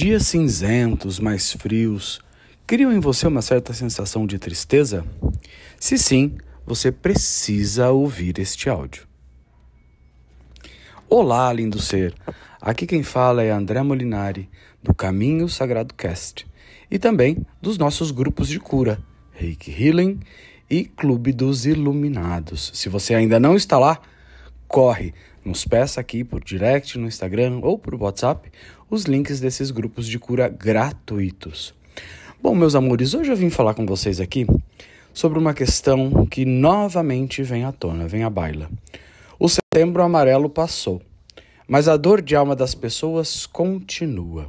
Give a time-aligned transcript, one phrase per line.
[0.00, 2.20] Dias cinzentos, mais frios,
[2.64, 5.04] criam em você uma certa sensação de tristeza?
[5.76, 9.08] Se sim, você precisa ouvir este áudio.
[11.10, 12.14] Olá, lindo ser!
[12.60, 14.48] Aqui quem fala é André Molinari,
[14.80, 16.46] do Caminho Sagrado Cast,
[16.88, 19.02] e também dos nossos grupos de cura,
[19.32, 20.20] Reiki Healing
[20.70, 22.70] e Clube dos Iluminados.
[22.72, 24.00] Se você ainda não está lá,
[24.68, 25.12] corre,
[25.44, 28.50] nos peça aqui por direct no Instagram ou por WhatsApp
[28.90, 31.74] os links desses grupos de cura gratuitos.
[32.42, 34.46] Bom, meus amores, hoje eu vim falar com vocês aqui
[35.12, 38.70] sobre uma questão que novamente vem à tona, vem à baila.
[39.38, 41.02] O setembro amarelo passou,
[41.66, 44.46] mas a dor de alma das pessoas continua.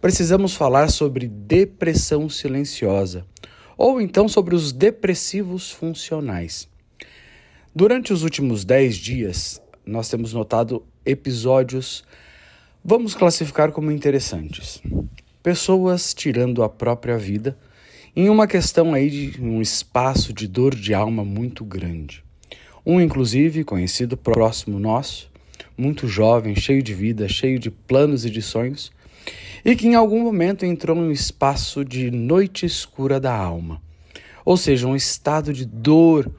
[0.00, 3.26] Precisamos falar sobre depressão silenciosa,
[3.76, 6.68] ou então sobre os depressivos funcionais.
[7.74, 12.04] Durante os últimos 10 dias, nós temos notado episódios,
[12.84, 14.82] vamos classificar como interessantes.
[15.42, 17.56] Pessoas tirando a própria vida
[18.14, 22.24] em uma questão aí de um espaço de dor de alma muito grande.
[22.84, 25.30] Um, inclusive, conhecido próximo nosso,
[25.76, 28.90] muito jovem, cheio de vida, cheio de planos e de sonhos,
[29.64, 33.80] e que em algum momento entrou em um espaço de noite escura da alma,
[34.44, 36.30] ou seja, um estado de dor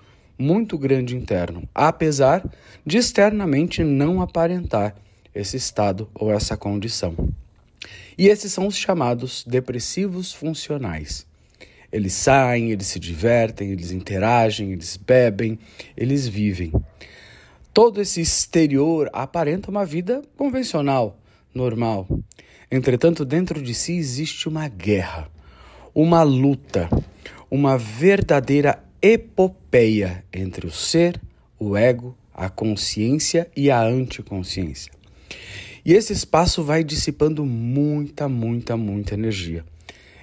[0.41, 2.43] muito grande interno, apesar
[2.83, 4.95] de externamente não aparentar
[5.33, 7.15] esse estado ou essa condição.
[8.17, 11.25] E esses são os chamados depressivos funcionais.
[11.91, 15.59] Eles saem, eles se divertem, eles interagem, eles bebem,
[15.95, 16.71] eles vivem.
[17.73, 21.17] Todo esse exterior aparenta uma vida convencional,
[21.53, 22.07] normal.
[22.69, 25.29] Entretanto, dentro de si existe uma guerra,
[25.93, 26.89] uma luta,
[27.49, 31.19] uma verdadeira epopeia entre o ser,
[31.57, 34.91] o ego, a consciência e a anticonsciência.
[35.83, 39.65] E esse espaço vai dissipando muita, muita, muita energia,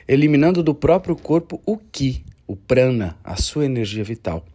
[0.06, 4.46] eliminando do próprio corpo o ki, o prana, a sua energia vital,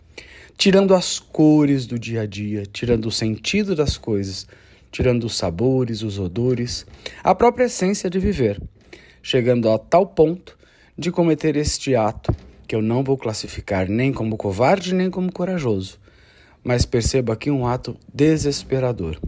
[0.58, 4.48] tirando as cores do dia a dia, tirando o sentido das coisas,
[4.90, 6.86] tirando os sabores, os odores,
[7.22, 8.62] a própria essência de viver,
[9.22, 10.58] chegando a tal ponto
[10.98, 12.34] de cometer este ato
[12.74, 16.00] que eu não vou classificar nem como covarde nem como corajoso,
[16.64, 19.20] mas percebo aqui um ato desesperador.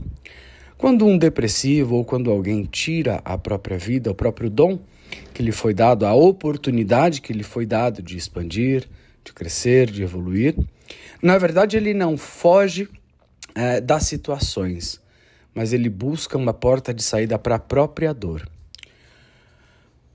[0.79, 4.79] Quando um depressivo ou quando alguém tira a própria vida, o próprio dom
[5.31, 8.89] que lhe foi dado, a oportunidade que lhe foi dado de expandir,
[9.23, 10.55] de crescer, de evoluir,
[11.21, 12.89] na verdade ele não foge
[13.53, 14.99] é, das situações,
[15.53, 18.49] mas ele busca uma porta de saída para a própria dor.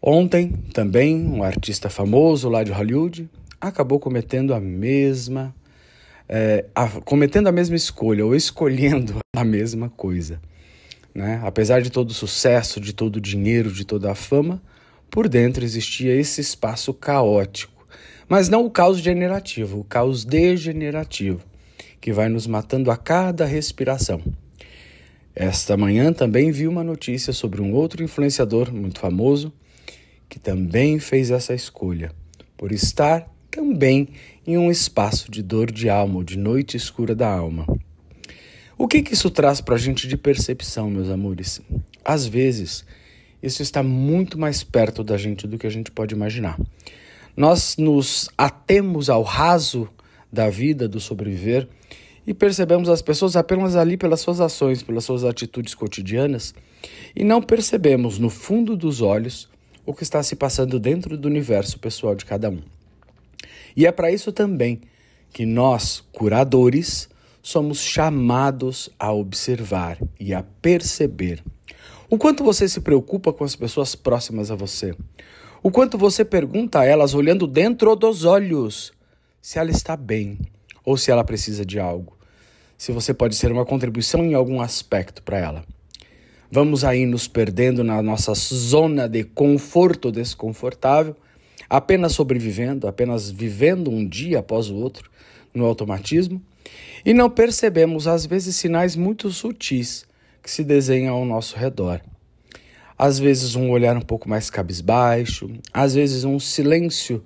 [0.03, 3.28] Ontem, também, um artista famoso lá de Hollywood
[3.61, 5.55] acabou cometendo a mesma
[6.27, 10.41] é, a, cometendo a mesma escolha ou escolhendo a mesma coisa.
[11.15, 11.41] Né?
[11.44, 14.62] Apesar de todo o sucesso, de todo o dinheiro, de toda a fama,
[15.10, 17.84] por dentro existia esse espaço caótico.
[18.28, 21.41] Mas não o caos generativo, o caos degenerativo,
[22.00, 24.22] que vai nos matando a cada respiração.
[25.34, 29.53] Esta manhã também vi uma notícia sobre um outro influenciador muito famoso
[30.31, 32.13] que também fez essa escolha,
[32.57, 34.09] por estar também
[34.47, 37.67] em um espaço de dor de alma ou de noite escura da alma.
[38.79, 41.61] O que, que isso traz para a gente de percepção, meus amores?
[42.05, 42.85] Às vezes,
[43.43, 46.59] isso está muito mais perto da gente do que a gente pode imaginar.
[47.37, 49.89] Nós nos atemos ao raso
[50.33, 51.69] da vida, do sobreviver,
[52.25, 56.55] e percebemos as pessoas apenas ali pelas suas ações, pelas suas atitudes cotidianas,
[57.17, 59.50] e não percebemos no fundo dos olhos
[59.91, 62.62] o que está se passando dentro do universo pessoal de cada um.
[63.77, 64.81] E é para isso também
[65.33, 67.09] que nós, curadores,
[67.43, 71.43] somos chamados a observar e a perceber
[72.09, 74.95] o quanto você se preocupa com as pessoas próximas a você,
[75.61, 78.93] o quanto você pergunta a elas, olhando dentro dos olhos,
[79.43, 80.39] se ela está bem
[80.84, 82.17] ou se ela precisa de algo,
[82.78, 85.65] se você pode ser uma contribuição em algum aspecto para ela.
[86.53, 91.15] Vamos aí nos perdendo na nossa zona de conforto desconfortável,
[91.69, 95.09] apenas sobrevivendo, apenas vivendo um dia após o outro
[95.55, 96.43] no automatismo,
[97.05, 100.05] e não percebemos às vezes sinais muito sutis
[100.43, 102.01] que se desenham ao nosso redor.
[102.99, 107.23] Às vezes um olhar um pouco mais cabisbaixo, às vezes um silêncio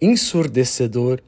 [0.00, 1.20] ensurdecedor,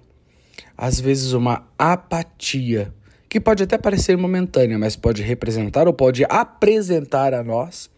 [0.79, 2.95] às vezes uma apatia
[3.33, 7.89] que pode até parecer momentânea, mas pode representar ou pode apresentar a nós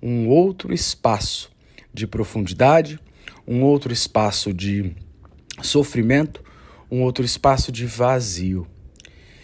[0.00, 1.50] um outro espaço
[1.92, 2.96] de profundidade,
[3.44, 4.94] um outro espaço de
[5.60, 6.44] sofrimento,
[6.88, 8.64] um outro espaço de vazio.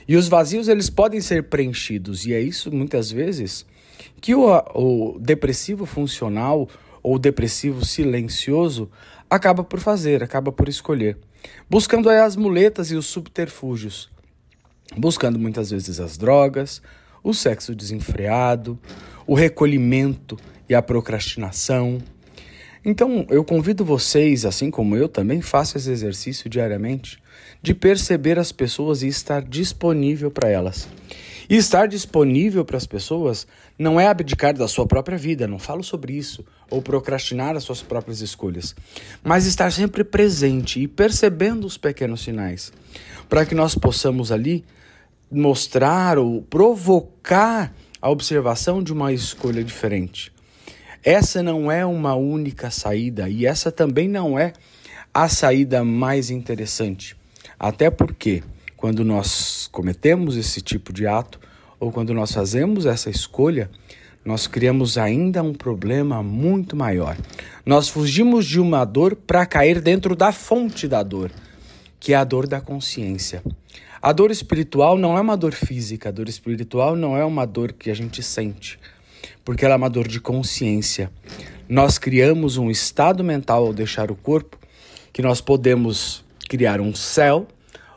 [0.06, 3.66] E os vazios eles podem ser preenchidos, e é isso muitas vezes
[4.20, 6.68] que o, o depressivo funcional
[7.02, 8.88] ou depressivo silencioso
[9.28, 11.18] acaba por fazer, acaba por escolher,
[11.68, 14.08] buscando as muletas e os subterfúgios,
[14.96, 16.80] buscando muitas vezes as drogas,
[17.22, 18.78] o sexo desenfreado,
[19.26, 20.38] o recolhimento
[20.68, 21.98] e a procrastinação.
[22.84, 27.18] Então, eu convido vocês, assim como eu também faço esse exercício diariamente,
[27.60, 30.88] de perceber as pessoas e estar disponível para elas.
[31.50, 33.46] E estar disponível para as pessoas
[33.78, 37.80] não é abdicar da sua própria vida, não falo sobre isso, ou procrastinar as suas
[37.80, 38.76] próprias escolhas,
[39.24, 42.70] mas estar sempre presente e percebendo os pequenos sinais,
[43.28, 44.64] para que nós possamos ali
[45.30, 50.32] mostrar ou provocar a observação de uma escolha diferente.
[51.02, 54.52] Essa não é uma única saída e essa também não é
[55.12, 57.16] a saída mais interessante.
[57.58, 58.42] Até porque
[58.76, 61.40] quando nós cometemos esse tipo de ato
[61.80, 63.70] ou quando nós fazemos essa escolha,
[64.24, 67.16] nós criamos ainda um problema muito maior.
[67.64, 71.30] Nós fugimos de uma dor para cair dentro da fonte da dor,
[71.98, 73.42] que é a dor da consciência.
[74.00, 77.72] A dor espiritual não é uma dor física, a dor espiritual não é uma dor
[77.72, 78.78] que a gente sente,
[79.44, 81.10] porque ela é uma dor de consciência.
[81.68, 84.56] Nós criamos um estado mental ao deixar o corpo
[85.12, 87.46] que nós podemos criar um céu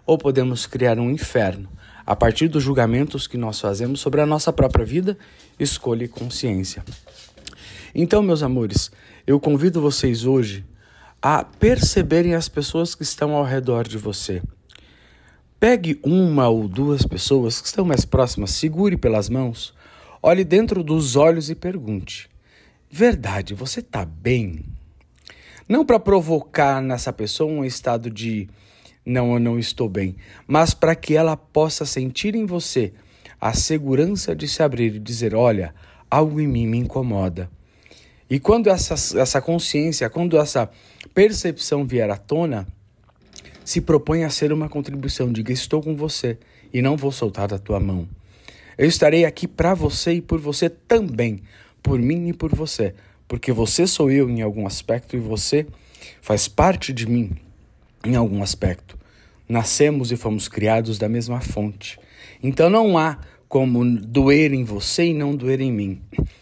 [0.05, 1.69] ou podemos criar um inferno,
[2.05, 5.17] a partir dos julgamentos que nós fazemos sobre a nossa própria vida,
[5.59, 6.83] escolha e consciência.
[7.93, 8.91] Então, meus amores,
[9.27, 10.65] eu convido vocês hoje
[11.21, 14.41] a perceberem as pessoas que estão ao redor de você.
[15.61, 19.75] Pegue uma ou duas pessoas que estão mais próximas, segure pelas mãos,
[20.19, 22.27] olhe dentro dos olhos e pergunte:
[22.89, 24.65] Verdade, você está bem?
[25.69, 28.49] Não para provocar nessa pessoa um estado de
[29.05, 30.15] não, eu não estou bem,
[30.47, 32.91] mas para que ela possa sentir em você
[33.39, 35.75] a segurança de se abrir e dizer: olha,
[36.09, 37.47] algo em mim me incomoda.
[38.27, 40.71] E quando essa, essa consciência, quando essa
[41.13, 42.67] percepção vier à tona,
[43.63, 45.31] se propõe a ser uma contribuição.
[45.31, 46.37] Diga: estou com você
[46.73, 48.07] e não vou soltar da tua mão.
[48.77, 51.41] Eu estarei aqui para você e por você também,
[51.83, 52.95] por mim e por você,
[53.27, 55.67] porque você sou eu em algum aspecto e você
[56.21, 57.31] faz parte de mim
[58.05, 58.97] em algum aspecto.
[59.47, 61.99] Nascemos e fomos criados da mesma fonte.
[62.41, 66.01] Então não há como doer em você e não doer em mim.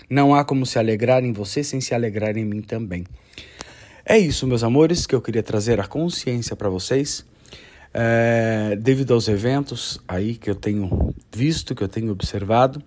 [0.10, 3.04] Não há como se alegrar em você sem se alegrar em mim também.
[4.12, 7.24] É isso, meus amores, que eu queria trazer a consciência para vocês.
[7.94, 12.82] É, devido aos eventos aí que eu tenho visto, que eu tenho observado.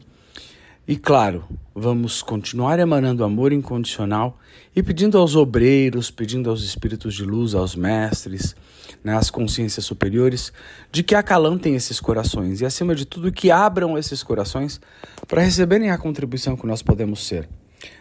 [0.87, 4.37] E claro, vamos continuar emanando amor incondicional
[4.75, 8.57] e pedindo aos obreiros, pedindo aos espíritos de luz, aos mestres,
[9.05, 10.53] né, às consciências superiores,
[10.91, 14.81] de que acalantem esses corações e, acima de tudo, que abram esses corações
[15.29, 17.49] para receberem a contribuição que nós podemos ser.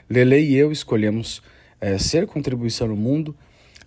[0.10, 1.40] Lele e eu escolhemos
[1.82, 3.36] é, ser contribuição no mundo,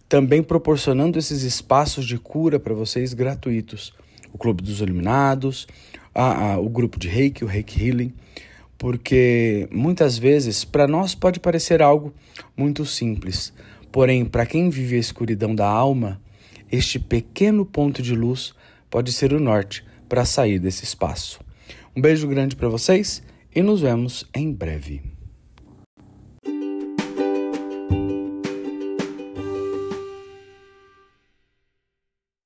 [0.08, 3.94] também proporcionando esses espaços de cura para vocês gratuitos.
[4.32, 5.66] O Clube dos Iluminados,
[6.14, 8.12] a, a, o grupo de Reiki, o Reiki Healing
[8.84, 12.12] porque muitas vezes para nós pode parecer algo
[12.56, 13.52] muito simples,
[13.90, 16.20] porém, para quem vive a escuridão da alma,
[16.70, 18.54] este pequeno ponto de luz
[18.90, 21.40] pode ser o norte para sair desse espaço.
[21.96, 23.22] Um beijo grande para vocês
[23.54, 25.13] e nos vemos em breve.